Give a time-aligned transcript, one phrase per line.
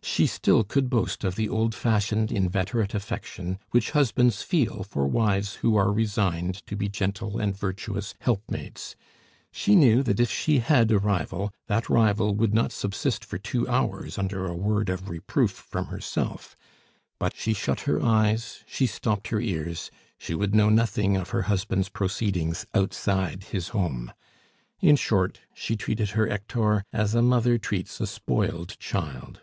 [0.00, 5.56] She still could boast of the old fashioned, inveterate affection which husbands feel for wives
[5.56, 8.96] who are resigned to be gentle and virtuous helpmates;
[9.52, 13.68] she knew that if she had a rival, that rival would not subsist for two
[13.68, 16.56] hours under a word of reproof from herself;
[17.18, 21.42] but she shut her eyes, she stopped her ears, she would know nothing of her
[21.42, 24.10] husband's proceedings outside his home.
[24.80, 29.42] In short, she treated her Hector as a mother treats a spoilt child.